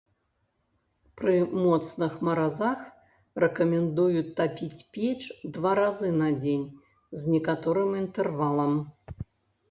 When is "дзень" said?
6.45-6.63